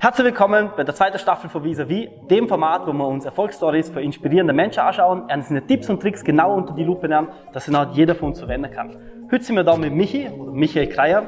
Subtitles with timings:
[0.00, 4.00] Herzlich willkommen bei der zweiten Staffel von Vis-a-vis, dem Format, wo wir uns Erfolgsstories für
[4.00, 7.94] inspirierende Menschen anschauen, einzelne Tipps und Tricks genau unter die Lupe nehmen, dass sie halt
[7.94, 8.96] jeder von uns verwenden kann.
[9.28, 11.24] Heute sind wir da mit Michi, oder Michael Kreier.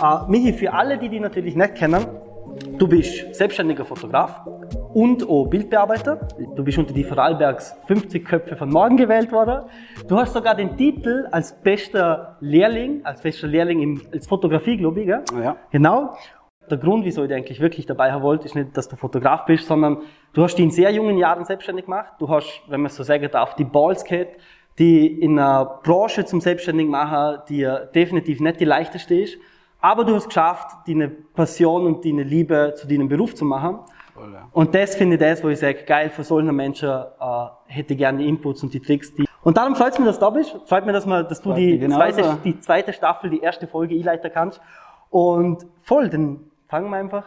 [0.00, 2.06] Uh, Michi, für alle, die dich natürlich nicht kennen,
[2.78, 4.46] du bist selbstständiger Fotograf
[4.94, 6.28] und auch Bildbearbeiter.
[6.54, 9.64] Du bist unter die Vorarlbergs 50 Köpfe von morgen gewählt worden.
[10.06, 15.00] Du hast sogar den Titel als bester Lehrling, als bester Lehrling in, als Fotografie, glaube
[15.00, 15.24] ich, gell?
[15.42, 15.56] Ja.
[15.72, 16.14] Genau
[16.72, 19.44] der Grund, wieso ich dich eigentlich wirklich dabei haben wollte, ist nicht, dass du Fotograf
[19.44, 19.98] bist, sondern
[20.32, 22.14] du hast dich in sehr jungen Jahren selbstständig gemacht.
[22.18, 24.36] Du hast, wenn man so sagen darf, die Balls gehabt,
[24.78, 29.38] die in einer Branche zum Selbstständigen machen, die definitiv nicht die leichteste ist.
[29.80, 33.80] Aber du hast geschafft, deine Passion und deine Liebe zu deinem Beruf zu machen.
[34.14, 34.48] Voll, ja.
[34.52, 37.98] Und das finde ich das, wo ich sage, geil, für solche Menschen äh, hätte ich
[37.98, 39.14] gerne die Inputs und die Tricks.
[39.14, 40.56] Die und darum freut es mich, dass du da bist.
[40.66, 43.94] Freut mich, dass, mal, dass du Freut die zweite, die zweite Staffel, die erste Folge
[43.96, 44.60] einleiten kannst.
[45.10, 46.40] Und voll, dann
[46.72, 47.24] fangen wir einfach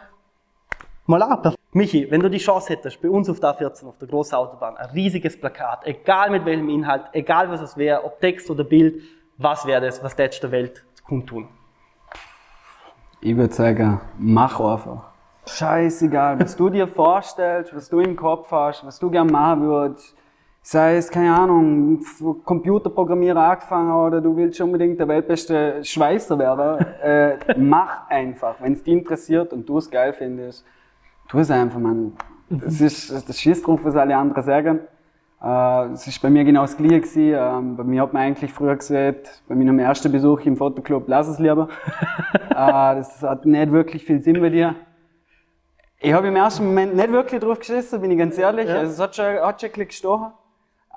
[1.06, 1.54] mal ab.
[1.70, 4.76] Michi, wenn du die Chance hättest, bei uns auf der A14, auf der großen Autobahn,
[4.76, 9.04] ein riesiges Plakat, egal mit welchem Inhalt, egal was es wäre, ob Text oder Bild,
[9.38, 11.46] was wäre das, was tätest der Welt kundtun?
[13.20, 15.10] Ich würde sagen, mach einfach.
[15.46, 20.16] Scheißegal, was du dir vorstellst, was du im Kopf hast, was du gern machen würdest.
[20.68, 22.00] Sei es, keine Ahnung,
[22.44, 26.84] Computerprogrammierer angefangen oder du willst unbedingt der weltbeste Schweißer werden.
[27.00, 28.56] äh, mach einfach.
[28.58, 30.64] Wenn es dich interessiert und du es geil findest,
[31.28, 32.14] tu es einfach, man.
[32.50, 34.80] Das ist, das schießt drauf, was alle anderen sagen.
[35.40, 37.34] Äh, Es ist bei mir genau das Gleiche gewesen.
[37.38, 41.28] Ähm, bei mir hat man eigentlich früher gesagt, bei meinem ersten Besuch im Fotoclub, lass
[41.28, 41.68] es lieber.
[42.50, 44.74] äh, das hat nicht wirklich viel Sinn bei dir.
[46.00, 48.68] Ich habe im ersten Moment nicht wirklich drauf geschissen, bin ich ganz ehrlich.
[48.68, 48.78] Ja.
[48.78, 50.32] Also, es hat schon, hat schon ein bisschen gestochen.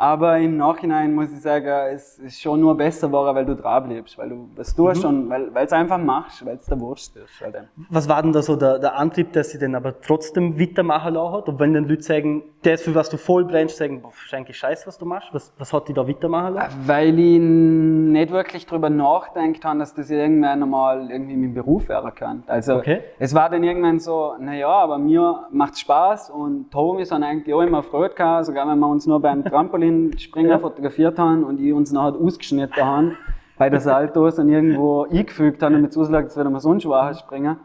[0.02, 3.84] Aber im Nachhinein muss ich sagen, es ist schon nur besser geworden, weil du dran
[3.90, 7.42] bleibst, weil du was tust und weil es einfach machst, weil es der Wurst ist.
[7.42, 7.68] Halt.
[7.90, 11.34] Was war denn da so der, der Antrieb, dass sie den aber trotzdem weitermachen lassen
[11.34, 11.50] hat?
[11.50, 14.58] Und wenn dann Leute sagen, das, für was du voll brennst, sagen, boah, ist eigentlich
[14.58, 16.78] scheiße, was du machst, was, was hat die da weitermachen lassen?
[16.86, 22.16] Weil ich nicht wirklich drüber nachdenkt habe, dass das irgendwann einmal irgendwie mein Beruf werden
[22.16, 22.44] kann.
[22.48, 23.02] Also Okay.
[23.20, 27.62] es war dann irgendwann so, naja, aber mir macht's Spaß und Tommy sind eigentlich auch
[27.62, 29.44] immer Freude gehabt, sogar wenn wir uns nur beim
[29.90, 30.60] Trampolinspringen Ja.
[30.60, 33.18] fotografiert haben und ich uns nachher ausgeschnitten haben
[33.58, 37.14] bei der Saltos und irgendwo eingefügt haben, damit es aussieht, als würde man sonst schwacher
[37.16, 37.58] springen.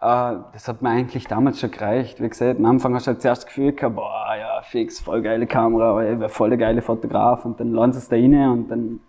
[0.00, 2.20] Äh, das hat mir eigentlich damals schon gereicht.
[2.22, 5.22] Wie gesagt, am Anfang hast du halt zuerst das Gefühl gehabt, boah, ja, fix, voll
[5.22, 8.50] geile Kamera, ey, wär voll der geile Fotograf und dann lernst du es da rein
[8.50, 9.00] und dann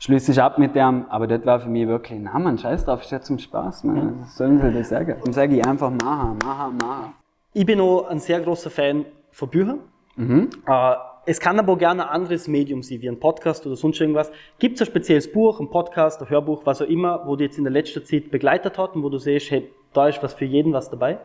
[0.00, 1.04] schließe ich ab mit dem.
[1.08, 4.20] Aber das war für mich wirklich, na man, scheiß drauf, ist ja zum Spaß, man.
[4.20, 5.16] Was sollen sie das sagen?
[5.24, 7.12] Dann sage ich einfach, machen, machen, machen.
[7.52, 9.78] Ich bin auch ein sehr großer Fan von Büchern.
[10.16, 10.94] Äh,
[11.28, 14.32] es kann aber gerne ein anderes Medium sein, wie ein Podcast oder sonst irgendwas.
[14.58, 17.58] Gibt es ein spezielles Buch, ein Podcast, ein Hörbuch, was auch immer, wo dich jetzt
[17.58, 20.46] in der letzten Zeit begleitet hat und wo du siehst, hey, da ist was für
[20.46, 21.18] jeden was dabei?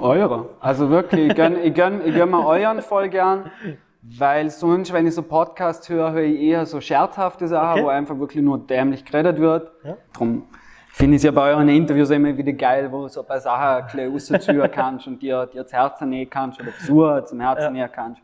[0.00, 0.48] Eure.
[0.58, 3.50] Also wirklich, ich gönn, ich gönn, ich gönn mir euren voll gern.
[4.02, 7.84] Weil sonst, wenn ich so Podcasts höre, höre ich eher so scherzhafte Sachen, Okay.
[7.84, 9.70] wo einfach wirklich nur dämlich geredet wird.
[9.84, 9.96] Ja.
[10.16, 10.44] Drum
[10.92, 13.40] finde ich es ja bei euren Interviews immer wieder geil, wo du so ein paar
[13.40, 17.72] Sachen ein bisschen kannst und dir, dir das Herz nähen kannst oder versuchen zum Herzen
[17.72, 18.20] nähen kannst.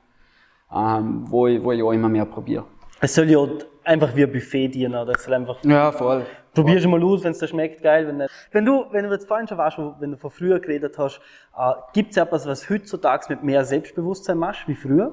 [0.75, 2.65] Ähm, wo, ich, wo ich auch immer mehr probiere.
[3.01, 3.39] Es soll ja
[3.85, 5.13] einfach wie ein Buffet dienen, oder?
[5.15, 6.25] Es soll einfach, Ja, voll.
[6.55, 8.31] probier schon mal aus, wenn es dir schmeckt, geil, wenn nicht.
[8.53, 11.21] Wenn du, wenn du jetzt vorhin schon warst, wenn du von früher geredet hast,
[11.59, 15.13] äh, gibt es etwas, was heutzutage mit mehr Selbstbewusstsein machst, wie früher?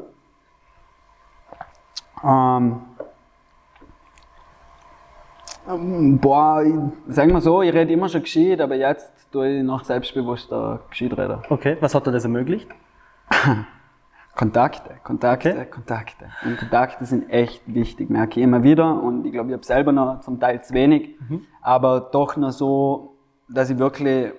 [2.24, 2.82] Ähm,
[5.68, 9.64] ähm, boah, ich, sagen wir so, ich rede immer schon gescheit, aber jetzt tue ich
[9.64, 11.40] noch selbstbewusster gescheit reden.
[11.50, 12.68] Okay, was hat dir das ermöglicht?
[14.40, 15.66] Kontakte, Kontakte, Okay.
[15.70, 16.26] Kontakte.
[16.46, 19.04] Und Kontakte sind echt wichtig, merke ich immer wieder.
[19.04, 21.18] Und ich glaube, ich habe selber noch zum Teil zu wenig,
[21.62, 23.16] aber doch noch so,
[23.50, 24.32] dass ich wirklich,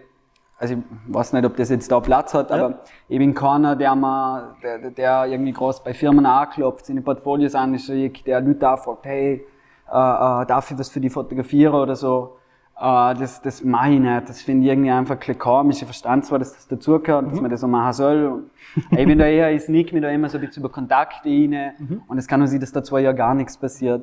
[0.59, 0.81] also ich
[1.15, 2.57] weiß nicht, ob das jetzt da Platz hat, Ja.
[2.57, 2.79] aber
[3.09, 8.27] ich bin keiner, der, mal, der, der irgendwie groß bei Firmen anklopft, seine Portfolios anschickt,
[8.27, 9.47] der Leute anfragt, hey,
[9.87, 12.39] äh, äh, darf ich was für die fotografieren oder so.
[12.81, 14.29] Äh, das, das mache ich nicht.
[14.29, 15.79] Das finde ich irgendwie einfach ein komisch.
[15.79, 18.27] Ich verstand zwar, dass das dazugehört, dass man das so machen soll.
[18.27, 18.51] Und
[18.99, 22.03] ich bin da eher, ich sneak mich da immer so ein bisschen über Kontakte rein.
[22.09, 24.03] Und es kann auch sein, dass da zwei Jahre gar nichts passiert.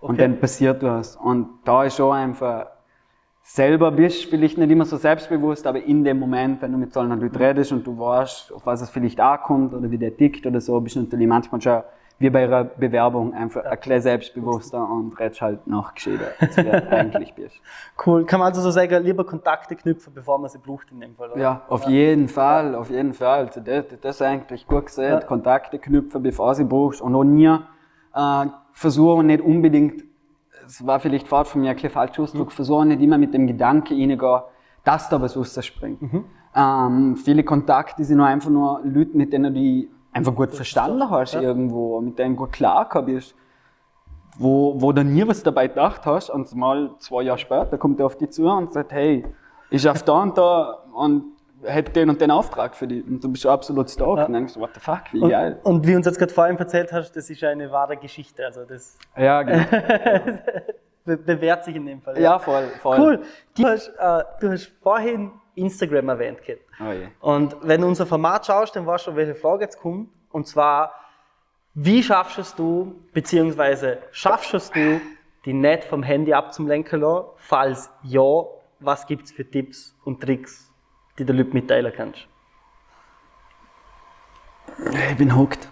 [0.00, 0.22] Und Okay.
[0.22, 1.16] dann passiert was.
[1.16, 2.66] Und da ist schon einfach,
[3.42, 7.00] selber bist, vielleicht nicht immer so selbstbewusst, aber in dem Moment, wenn du mit so
[7.00, 10.46] einer Leuten redest und du weißt, auf was es vielleicht ankommt oder wie der tickt
[10.46, 11.82] oder so, bist du natürlich manchmal schon
[12.18, 16.70] wie bei einer Bewerbung einfach ein bisschen selbstbewusster und redest halt noch gescheiter, als du
[16.90, 17.56] eigentlich bist.
[18.04, 18.24] Cool.
[18.24, 21.32] Kann man also so sagen, lieber Kontakte knüpfen, bevor man sie braucht in dem Fall.
[21.32, 21.40] oder?
[21.40, 23.46] Ja, auf jeden Fall, auf jeden Fall.
[23.46, 25.10] Also das, das ist eigentlich gut gesehen.
[25.10, 25.20] Ja.
[25.20, 27.00] Kontakte knüpfen, bevor sie brauchst.
[27.02, 27.46] Und auch nie
[28.14, 30.04] äh, versuchen nicht unbedingt,
[30.66, 33.46] es war vielleicht fort von mir ein bisschen falscher Ausdruck, versuchen nicht immer mit dem
[33.46, 34.20] Gedanke reingehen,
[34.84, 36.00] dass da was rausspringt.
[36.56, 41.34] Ähm, viele Kontakte sind nur einfach nur Leute, mit denen du einfach gut verstanden hast
[41.34, 43.34] irgendwo, mit denen gut klar bist.
[44.36, 48.06] Wo, wo du nie was dabei gedacht hast und mal zwei Jahre später kommt er
[48.06, 49.24] auf dich zu und sagt, hey,
[49.70, 51.24] ich schaff da und da und
[51.62, 53.06] hätte den und den Auftrag für dich.
[53.06, 54.24] Und du bist absolut stoked Ja.
[54.26, 55.60] und denkst, what the fuck, wie Und, geil.
[55.62, 58.44] und wie uns jetzt gerade vorhin erzählt hast, das ist ja eine wahre Geschichte.
[58.44, 59.64] Also das Ja, genau.
[61.04, 62.18] be bewährt sich in dem Fall.
[62.20, 62.98] ja, voll, voll.
[62.98, 63.20] Cool.
[63.56, 66.60] Du hast, äh, du hast vorhin Instagram erwähnt, Kit.
[66.80, 67.08] Oh je.
[67.20, 70.08] Und wenn du unser Format schaust, dann weißt du, welche Frage jetzt kommt.
[70.30, 70.92] Und zwar,
[71.74, 75.00] wie schaffst es du, beziehungsweise schaffst es du,
[75.44, 77.26] die nicht vom Handy abzulenken lassen?
[77.36, 78.44] Falls ja,
[78.80, 80.72] was gibt's für Tipps und Tricks,
[81.18, 82.26] die der Leute mitteilen kannst?
[85.10, 85.68] Ich bin hooked.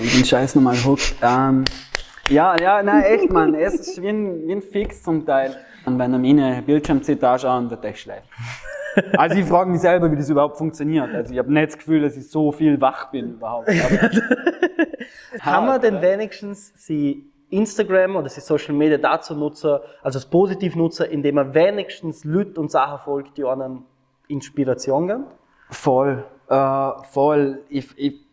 [0.00, 1.16] Ich bin scheiß normal hooked.
[1.22, 1.64] Ähm,
[2.28, 3.54] ja, ja, nein, echt, Mann.
[3.54, 5.56] Es ist wie ein, wie ein Fix zum Teil.
[5.84, 8.24] Und wenn er meine Bildschirmzeit anschauen, wird echt schlecht.
[9.16, 11.14] Also ich frage mich selber, wie das überhaupt funktioniert.
[11.14, 13.68] Also ich habe nicht das Gefühl, dass ich so viel wach bin überhaupt.
[15.38, 20.74] Kann man denn wenigstens sie Instagram oder sie Social Media dazu nutzen, also als positiv
[20.74, 23.84] nutzen, indem man wenigstens Leute und Sachen folgt, die einen
[24.28, 25.24] Inspiration geben?
[25.70, 27.60] Voll, äh, voll.
[27.68, 28.26] Ich, ich,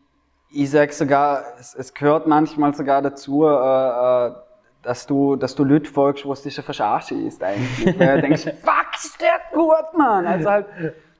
[0.51, 4.31] ich sag sogar, es, es gehört manchmal sogar dazu, äh, äh,
[4.83, 7.99] dass du, dass du Leute folgst, wo es dich schon verarsche ist eigentlich.
[7.99, 10.25] Weil du denkst, fuck, ist der gut, Mann.
[10.25, 10.65] Also halt,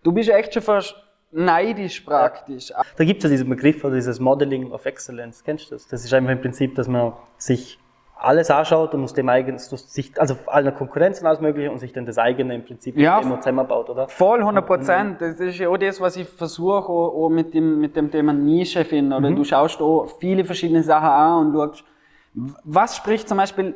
[0.04, 0.96] du bist echt schon fast
[1.32, 2.72] neidisch praktisch.
[2.98, 5.44] Da gibt es ja diesen Begriff oder dieses Modeling of Excellence.
[5.44, 5.88] Kennst du das?
[5.88, 7.78] Das ist einfach im Prinzip, dass man sich
[8.22, 11.94] alles anschaut und aus dem eigenen, sich, also aller Konkurrenz und alles Mögliche und sich
[11.94, 13.20] dann das eigene im Prinzip Ja.
[13.22, 14.10] immer zusammenbaut, oder?
[14.10, 15.22] Voll, 100 Prozent.
[15.22, 18.34] Das ist ja auch das, was ich versuche, auch, auch mit, dem, mit dem Thema
[18.34, 19.14] Nische finden.
[19.14, 21.84] Oder du schaust auch viele verschiedene Sachen an und schaust,
[22.34, 23.74] was spricht zum Beispiel,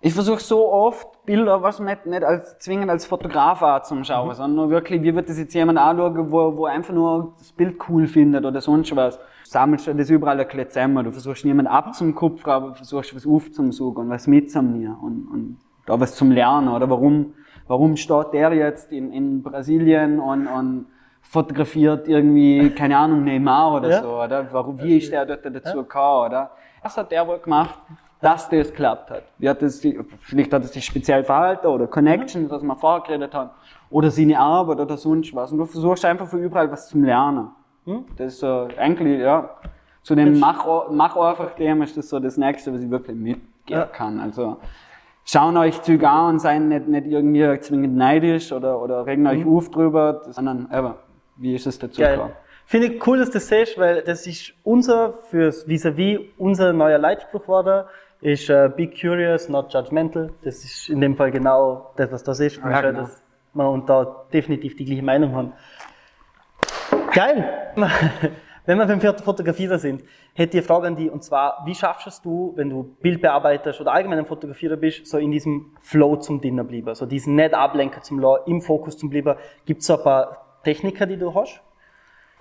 [0.00, 4.70] ich versuche so oft Bilder, was nicht, nicht als, zwingend als Fotograf anzuschauen, sondern nur
[4.70, 8.44] wirklich, wie wird das jetzt jemand anschauen, wo, wo einfach nur das Bild cool findet
[8.44, 9.16] oder sonst was.
[9.16, 11.04] Du sammelst ja das überall ein bisschen zusammen.
[11.04, 15.98] Du versuchst niemanden abzukupfern, aber du versuchst was aufzusuchen und was mitzunehmen und, und da
[15.98, 17.32] was zum Lernen oder warum,
[17.66, 20.86] warum steht der jetzt in, in Brasilien und, und
[21.22, 24.02] fotografiert irgendwie, keine Ahnung, Neymar oder Ja.
[24.02, 24.48] so, oder?
[24.52, 26.50] Warum, wie ist der dort dazu gekommen, oder?
[26.84, 27.78] Was hat der wohl gemacht,
[28.20, 29.22] dass das geklappt hat?
[29.38, 29.80] Wie hat das,
[30.20, 33.50] vielleicht hat es sich speziell verhalten oder Connections, was wir vorher geredet haben,
[33.88, 35.50] oder seine Arbeit oder sonst was.
[35.50, 37.48] Und du versuchst einfach von überall was zum Lernen.
[38.16, 39.48] Das ist so, eigentlich, ja,
[40.02, 43.48] zu dem Mach, Mach einfach Thema ist das so das Nächste, was ich wirklich mitgeben
[43.68, 43.86] Ja.
[43.86, 44.20] kann.
[44.20, 44.58] Also,
[45.24, 49.46] schauen euch Züge an und seien nicht, nicht irgendwie zwingend neidisch oder, oder regen euch
[49.46, 50.96] auf drüber, sondern, aber,
[51.36, 52.32] wie ist es dazu gekommen?
[52.66, 56.98] Finde ich cool, dass du das siehst, weil das ist unser, fürs Vis-a-vis, unser neuer
[56.98, 57.86] Leitspruch geworden,
[58.20, 60.30] ist äh, Be curious, not judgmental.
[60.42, 62.56] Das ist in dem Fall genau das, was das ist.
[62.56, 63.00] Ja, genau.
[63.02, 63.22] Dass
[63.52, 65.52] wir und da definitiv die gleiche Meinung haben.
[67.12, 67.44] Geil!
[68.66, 70.02] Wenn wir beim Foto- Fotografie da sind,
[70.32, 73.78] hätte ich eine Frage an dich, und zwar, wie schaffst du, wenn du Bild bearbeitest
[73.82, 77.52] oder allgemein ein Fotografierer bist, so in diesem Flow zum Dinner bleiben, so diesen nicht
[77.52, 79.34] ablenken zum Law, im Fokus zum bleiben?
[79.66, 81.60] Gibt es so ein paar Techniker, die du hast?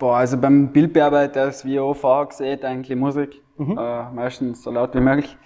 [0.03, 3.41] Boah, also beim Bildbearbeiter ist wie auch vorher gesehen, eigentlich Musik.
[3.55, 3.77] Mhm.
[3.79, 5.38] Äh, meistens so laut wie möglich.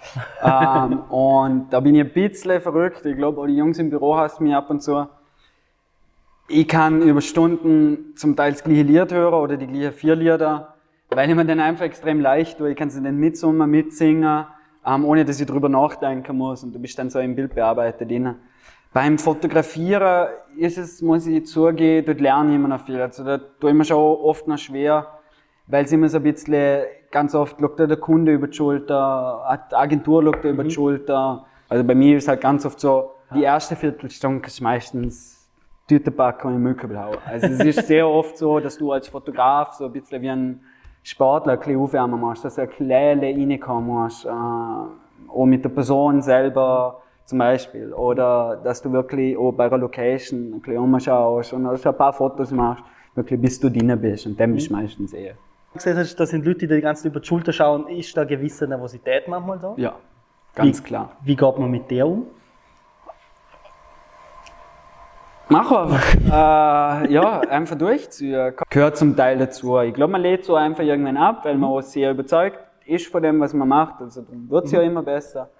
[0.42, 3.06] ähm, und da bin ich ein bisschen verrückt.
[3.06, 5.06] Ich glaube, auch die Jungs im Büro hassen mich ab und zu.
[6.48, 10.74] Ich kann über Stunden zum Teil das gleiche Lied hören oder die gleichen vier Lieder,
[11.08, 12.72] weil ich mir dann einfach extrem leicht tue.
[12.72, 14.44] Ich kann sie dann mitsummen, mitsingen,
[14.84, 16.64] ähm, ohne dass ich drüber nachdenken muss.
[16.64, 18.34] Und du bist dann so im Bildbearbeiter drin.
[18.92, 23.00] Beim Fotografieren ist es, muss ich zugeben, dort lerne ich immer noch viel.
[23.00, 25.06] Also da tue ich mir schon oft noch schwer,
[25.66, 29.74] weil es immer so ein bisschen, ganz oft schaut der Kunde über die Schulter, die
[29.74, 31.44] Agentur schaut da über die Schulter.
[31.68, 35.48] Also bei mir ist halt ganz oft so, die erste Viertelstunde ist meistens
[35.86, 37.16] Tüte packen und hauen.
[37.26, 40.60] Also es ist sehr oft so, dass du als Fotograf so ein bisschen wie ein
[41.02, 45.70] Sportler ein bisschen aufwärmen musst, dass du ein bisschen reinkommen musst, äh, auch mit der
[45.70, 47.92] Person selber zum Beispiel.
[47.92, 52.50] Oder dass du wirklich auch bei einer Location ein bisschen umschaust und ein paar Fotos
[52.50, 52.82] machst,
[53.14, 54.26] wirklich bis du drin bist.
[54.26, 55.34] Und dann bist du meistens eher.
[55.74, 58.22] gesehen hast, da sind Leute, die die ganze Zeit über die Schulter schauen, ist da
[58.22, 59.74] eine gewisse Nervosität manchmal da?
[59.76, 59.94] Ja,
[60.54, 61.12] ganz Wie- klar.
[61.22, 62.26] Wie geht man mit der um?
[65.50, 66.14] Mach einfach.
[67.04, 68.54] äh, ja, einfach durchziehen.
[68.70, 69.78] Gehört zum Teil dazu.
[69.80, 73.22] Ich glaube, man lädt so einfach irgendwann ab, weil man auch sehr überzeugt ist von
[73.22, 74.00] dem, was man macht.
[74.00, 75.50] Also dann wird's ja immer besser.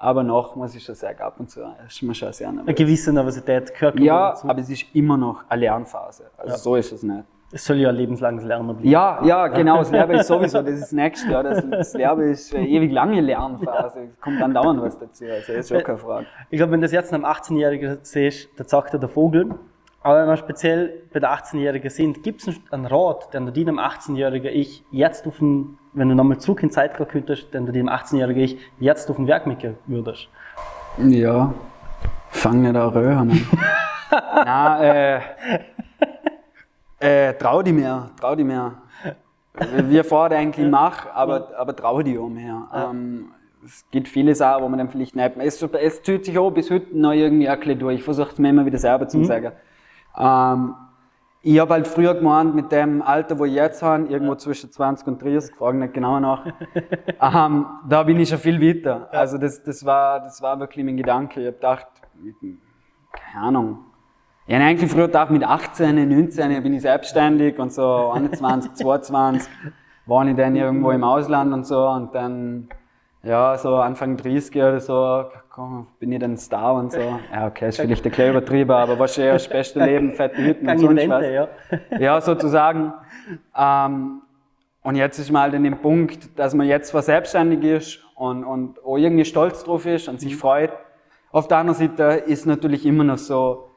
[0.00, 2.74] Aber noch muss ich schon sagen, ab und zu ist man schon sehr Eine nervös.
[2.76, 4.48] gewisse Nervosität gehört Ja, dazu.
[4.48, 6.30] aber es ist immer noch eine Lernphase.
[6.36, 7.24] Also so ist es nicht.
[7.50, 8.88] Es soll ja ein lebenslanges Lernen bleiben.
[8.88, 9.78] Ja, ja, genau.
[9.78, 11.32] Das Lernen ist sowieso, das ist das Nächste.
[11.32, 11.42] Ja.
[11.42, 14.00] Das, das Lernen ist eine ewig lange Lernphase.
[14.14, 15.24] Es kommt dann dauernd was dazu.
[15.24, 16.26] Also ist schon keine Frage.
[16.50, 19.48] Ich glaube, wenn du das jetzt einem 18-Jährigen siehst, da sagt er der Vogel,
[20.08, 23.78] Aber wenn wir speziell bei der 18-Jährigen sind, gibt es einen Rat, den du deinem
[23.78, 27.90] 18-Jährigen Ich jetzt auf den, wenn du nochmal zurück in Zeit könntest, den du deinem
[27.90, 30.30] 18-Jährigen Ich jetzt auf den Werk mitgehen würdest?
[30.96, 31.52] Ja,
[32.30, 33.46] fang nicht an röhren.
[34.34, 35.20] Nein,
[37.00, 38.80] äh, äh, trau dich mehr, trau dich mehr.
[39.90, 42.66] Wie vorher eigentlich mach, aber, aber trau dich auch mehr.
[42.74, 43.26] Ähm,
[43.62, 45.46] es gibt viele Sachen, wo man dann vielleicht nicht mehr.
[45.46, 47.96] Es, es zieht sich auch bis heute noch irgendwie ein bisschen durch.
[47.96, 49.52] Ich versuche es mir immer wieder selber zu sagen.
[50.18, 50.74] Ähm,
[51.40, 55.06] ich habe halt früher gemeint, mit dem Alter, wo ich jetzt habe, irgendwo zwischen 20
[55.06, 56.44] und 30, frage nicht genau nach,
[57.20, 59.08] ähm, da bin ich schon viel weiter.
[59.12, 61.40] Also das, das, war, das war wirklich mein Gedanke.
[61.40, 61.86] Ich habe gedacht,
[63.12, 63.78] keine Ahnung,
[64.46, 69.48] ich habe eigentlich früher gedacht, mit 18, 19 bin ich selbstständig und so 21, 22
[70.06, 72.68] war ich dann irgendwo im Ausland und so und dann,
[73.22, 77.00] ja, so Anfang 30 oder so, komm, bin ich dann Star und so.
[77.00, 80.78] Ja, okay, ist vielleicht ein bisschen übertrieben, aber wahrscheinlich das beste Leben, fette Hütten und
[80.78, 81.26] sonst was.
[81.26, 81.48] Ja.
[81.98, 82.92] Ja, sozusagen.
[83.56, 84.22] Ähm,
[84.82, 88.82] und jetzt ist mal an dem Punkt, dass man jetzt zwar selbstständig ist und, und
[88.84, 90.72] auch irgendwie stolz drauf ist und sich freut.
[91.30, 93.68] Auf der anderen Seite ist natürlich immer noch so,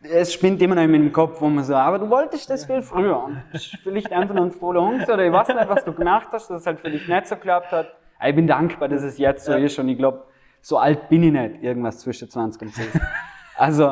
[0.00, 2.82] es spinnt immer noch in meinem Kopf, wo man so, aber du wolltest das viel
[2.82, 3.24] früher.
[3.24, 5.92] Und das ist vielleicht einfach noch ein voller Angst oder ich weiß nicht, was du
[5.92, 7.88] gemacht hast, dass es halt für dich nicht so geklappt hat.
[8.26, 10.24] Ich bin dankbar, dass es jetzt so ist und ich glaube,
[10.60, 13.00] so alt bin ich nicht, irgendwas zwischen 20 und 30.
[13.56, 13.90] Also,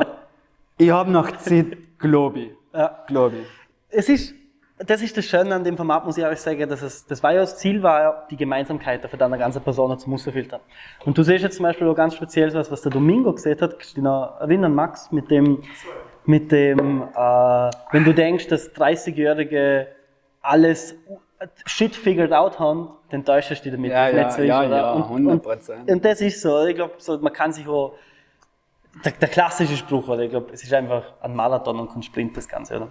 [0.78, 2.50] ich habe noch Zeit, glaube ich.
[2.72, 3.04] Ja.
[3.08, 3.46] Glaube ich.
[3.88, 4.32] Es ist,
[4.78, 7.32] das ist das Schöne an dem Format, muss ich ehrlich sagen, dass es, das war
[7.32, 10.60] ja das Ziel, war ja, die Gemeinsamkeit für deine ganze Person zu filtern.
[11.04, 13.72] Und du siehst jetzt zum Beispiel auch ganz speziell was, was der Domingo gesehen hat,
[13.72, 15.62] kannst du dich noch erinnern, Max, mit dem,
[16.26, 19.88] mit dem, äh, wenn du denkst, dass 30-Jährige
[20.42, 20.94] alles
[21.66, 23.90] shit figured out haben, dann täuschst du dich damit.
[23.92, 24.76] Ja, ja, nicht so ja, ist, oder?
[24.76, 25.72] ja, und, 100%.
[25.72, 27.94] Und, und das ist so, ich glaube, so, man kann sich auch,
[29.04, 30.22] der, der klassische Spruch, oder?
[30.22, 32.88] Ich glaube, es ist einfach ein Marathon und kein Sprint, das Ganze, oder?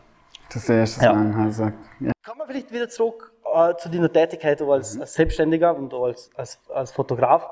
[0.54, 1.14] Das erste Ja.
[1.14, 1.64] Mal also,
[2.00, 2.12] ja.
[2.24, 4.72] Kommen wir vielleicht wieder zurück äh, zu deiner Tätigkeit auch Mhm.
[4.74, 7.50] als, als Selbstständiger und als, als, als Fotograf.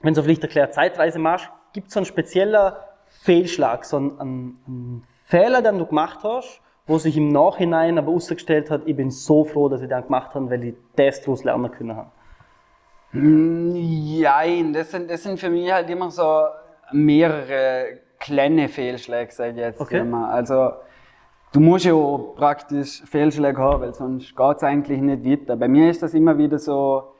[0.00, 2.72] Wenn du vielleicht erklärt Zeitreise machst, gibt es so einen speziellen
[3.08, 8.10] Fehlschlag, so einen, einen, einen Fehler, den du gemacht hast, wo sich im Nachhinein aber
[8.12, 11.44] ausgestellt hat, ich bin so froh, dass ich den gemacht habe, weil ich das daraus
[11.44, 12.10] lernen können habe.
[13.12, 16.44] Nein, das sind, das sind für mich halt immer so
[16.92, 20.00] mehrere kleine Fehlschläge, sag ich jetzt Okay.
[20.00, 20.30] immer.
[20.30, 20.72] Also,
[21.52, 25.56] du musst ja auch praktisch Fehlschläge haben, weil sonst geht's eigentlich nicht weiter.
[25.56, 27.12] Bei mir ist das immer wieder so,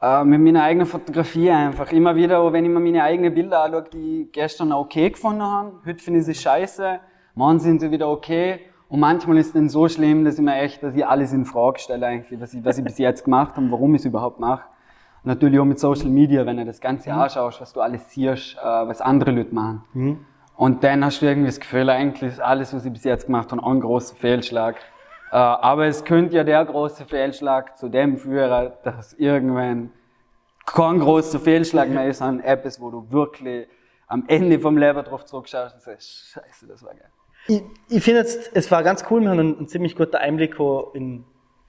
[0.00, 1.92] äh, mit meiner eigenen Fotografie einfach.
[1.92, 5.42] Immer wieder, auch wenn ich mir meine eigenen Bilder anschaue, die ich gestern okay gefunden
[5.42, 6.98] habe, heute finde ich sie scheiße,
[7.34, 8.60] morgen sind sie wieder okay.
[8.90, 11.44] Und manchmal ist es dann so schlimm, dass ich mir echt, dass ich alles in
[11.44, 14.40] Frage stelle eigentlich, was ich, was ich bis jetzt gemacht habe, warum ich es überhaupt
[14.40, 14.64] mache.
[15.22, 18.56] Und natürlich auch mit Social Media, wenn du das Ganze anschaust, was du alles siehst,
[18.56, 19.84] äh, was andere Leute machen.
[20.56, 23.52] Und dann hast du irgendwie das Gefühl, eigentlich ist alles, was ich bis jetzt gemacht
[23.52, 24.74] habe, ein großer Fehlschlag.
[25.30, 29.92] Äh, aber es könnte ja der große Fehlschlag zu dem führen, dass irgendwann
[30.66, 33.68] kein großer Fehlschlag mehr ist, sondern etwas, wo du wirklich
[34.08, 37.10] am Ende vom Leben drauf zurückschaust und sagst, scheiße, das war geil.
[37.46, 40.56] Ich, ich finde jetzt, es war ganz cool, wir haben einen, einen ziemlich guten Einblick
[40.94, 41.24] in,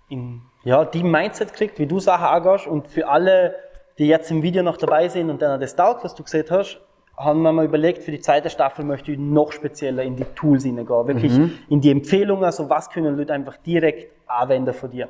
[0.10, 2.68] in ja, die Mindset gekriegt, wie du Sachen angehst.
[2.68, 3.56] Und für alle,
[3.98, 6.80] die jetzt im Video noch dabei sind und denen das taugt, was du gesehen hast,
[7.18, 10.64] haben wir mal überlegt, für die zweite Staffel möchte ich noch spezieller in die Tools
[10.64, 11.08] hineingehen.
[11.08, 15.10] Wirklich in die Empfehlungen, also was können Leute einfach direkt anwenden von dir.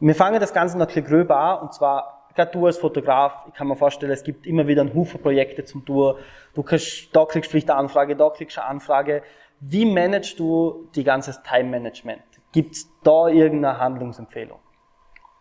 [0.00, 3.46] Wir fangen das Ganze noch ein bisschen gröber an, und zwar, gerade du als Fotograf,
[3.48, 6.16] ich kann mir vorstellen, es gibt immer wieder einen Haufen Projekte zum Tun.
[6.54, 9.22] Du kriegst, da kriegst du vielleicht eine Anfrage, da kriegst du eine Anfrage.
[9.60, 12.22] Wie managst du die ganze Time-Management?
[12.52, 14.58] Gibt es da irgendeine Handlungsempfehlung?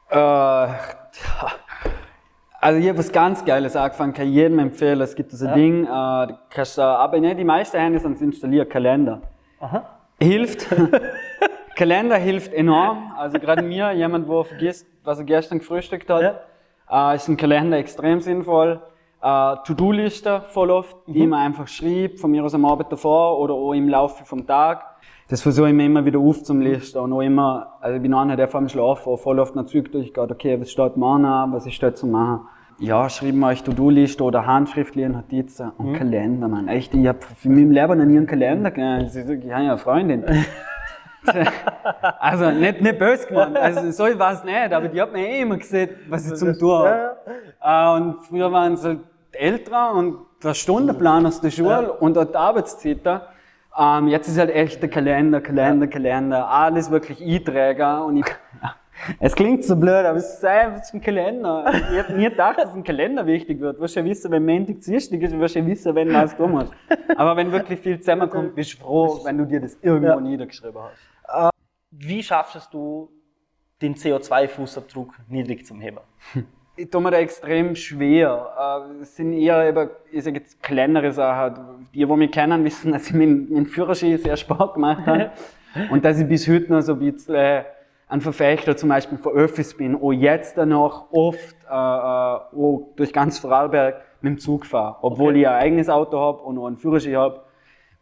[0.09, 0.71] Äh, ja.
[2.61, 4.99] Also ich habe was ganz Geiles angefangen, kann ich jedem empfehlen.
[5.01, 8.21] Es gibt so ein Ding, äh, du kannst, äh, aber nicht die meisten Handys sonst
[8.21, 9.21] installieren Kalender.
[9.59, 9.83] Aha.
[10.19, 10.67] Hilft.
[11.75, 13.13] Kalender hilft enorm.
[13.17, 16.41] Also gerade mir, jemand, wo vergisst, was er gestern gefrühstückt hat,
[16.89, 18.81] äh, ist ein Kalender extrem sinnvoll.
[19.25, 23.55] Äh, To-Do-Liste voll oft, die man einfach schreibt, von mir aus am Abend davor oder
[23.55, 24.83] auch im Laufe vom Tag.
[25.29, 28.47] Das versuche ich mir immer wieder aufzulisten und auch immer, also ich bin einer, der
[28.47, 31.65] vor dem Schlafen auch voll oft noch Zeug durchgeht, okay, was steht morgen an, was
[31.65, 32.41] ist dort zu machen.
[32.77, 36.67] Ja, schreiben wir euch To-Do-Liste oder handschriftliche Notizen und Kalender, man.
[36.67, 38.71] Echt, ich hab für mich im Leben noch nie einen Kalender.
[39.01, 40.23] Ich sag, ich habe ja eine Freundin.
[42.19, 45.41] Also nicht, nicht böse gemeint, also so war es nicht, aber die hat mir eh
[45.41, 47.15] immer gesehen, was ich zum Tun habe.
[47.63, 48.99] Äh, Und früher waren sie halt
[49.35, 53.21] älter und der Stundenplan aus der Schule und auch die Arbeitszeiten.
[53.77, 58.25] Ähm, jetzt ist halt echt der Kalender, Kalender, Kalender, alles wirklich Einträger und ich,
[59.19, 61.65] Es klingt so blöd, aber es ist einfach ein Kalender.
[61.91, 63.75] Ich hätte nie gedacht, dass ein Kalender wichtig wird.
[63.77, 66.35] Du wirst ja wissen, wenn Montag Dienstag ist, du wirst ja wissen, wenn du was
[66.35, 66.71] tun musst.
[67.17, 70.19] Aber wenn wirklich viel zusammenkommt, bist du froh, wenn du dir das irgendwo Ja.
[70.21, 71.51] niedergeschrieben hast.
[71.91, 73.09] Wie schaffst du,
[73.81, 75.99] den CO2-Fußabdruck niedrig zu heben?
[76.77, 78.83] Ich tue mir da extrem schwer.
[78.99, 81.87] Äh, Es sind eher eben, ich sage jetzt, kleinere Sachen.
[81.93, 85.31] Die, die mich kennen, wissen, dass ich meinen, meinen Führerschein sehr spät gemacht habe.
[85.91, 87.63] Und dass ich bis heute noch so ein bisschen äh,
[88.09, 93.11] ein Verfechter zum Beispiel von Öffis bin, auch jetzt danach oft äh, äh, auch durch
[93.13, 94.97] ganz Vorarlberg mit dem Zug fahre.
[95.01, 95.41] Obwohl Okay.
[95.41, 97.41] ich ein eigenes Auto habe und auch einen Führerschein habe.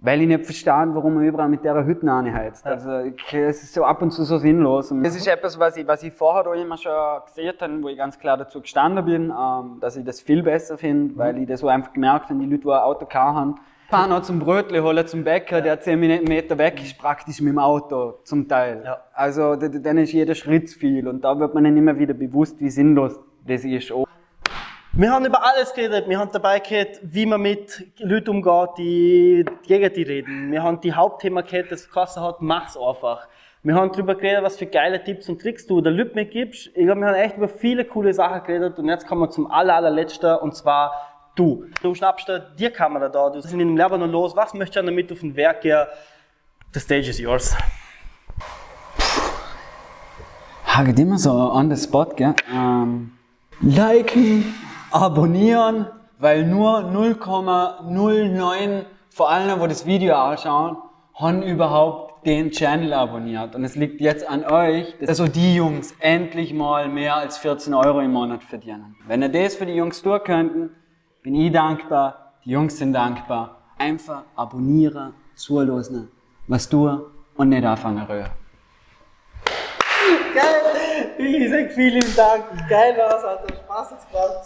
[0.06, 2.66] Weil ich nicht verstehe, warum man überall mit der Hütte anheizt.
[2.66, 4.92] Also, ich- es ist so ab und zu so sinnlos.
[4.92, 6.92] Und das ist etwas, was ich, was ich vorher auch immer schon
[7.26, 10.78] gesehen habe, wo ich ganz klar dazu gestanden bin, ähm, dass ich das viel besser
[10.78, 13.56] finde, weil ich das so einfach gemerkt habe, die Leute, die ein Auto gehabt haben,
[13.90, 17.54] fahren auch zum Brötle holen, zum Bäcker, der 10 Minuten Meter weg ist, praktisch mit
[17.54, 18.82] dem Auto, zum Teil.
[18.84, 18.98] Ja.
[19.14, 21.08] Also, dann ist jeder Schritt viel.
[21.08, 23.18] Und da wird man dann immer wieder bewusst, wie sinnlos
[23.48, 23.90] das ist.
[23.94, 24.06] Auch
[24.96, 26.08] Wir haben über alles geredet.
[26.08, 30.52] Wir haben dabei geredet, wie man mit Leuten umgeht, die gegen die reden.
[30.52, 33.28] Wir haben die Hauptthema gehabt, das Kasse hat, mach's einfach.
[33.64, 36.68] Wir haben darüber geredet, was für geile Tipps und Tricks du der Leuten mitgibst.
[36.76, 39.50] Ich glaube, wir haben echt über viele coole Sachen geredet und jetzt kommen wir zum
[39.50, 40.92] aller, allerletzten und zwar
[41.34, 41.66] du.
[41.82, 44.36] Du schnappst dir die Kamera da, du bist in dem Lebanon los.
[44.36, 45.88] Was möchtest du damit auf den Werk gehen?
[46.72, 47.58] The stage is yours.
[50.68, 52.36] Haget immer so on the spot, gell?
[52.54, 53.14] Ähm,
[53.60, 54.54] liken,
[54.94, 55.88] abonnieren,
[56.20, 60.78] weil nur 0,09 vor allem, wo das Video anschauen,
[61.16, 63.56] haben überhaupt den Channel abonniert.
[63.56, 67.74] Und es liegt jetzt an euch, dass also die Jungs endlich mal mehr als 14
[67.74, 68.96] Euro im Monat verdienen.
[69.06, 70.70] Wenn ihr das für die Jungs tun könnten,
[71.22, 73.58] bin ich dankbar, die Jungs sind dankbar.
[73.78, 76.10] Einfach abonnieren, zuhören,
[76.48, 77.02] was tun
[77.36, 78.32] und nicht anfangen rühren.
[80.34, 80.64] Geil!
[81.18, 82.44] Ich sag vielen Dank.
[82.68, 84.46] Geil war's, hat Spaß gemacht.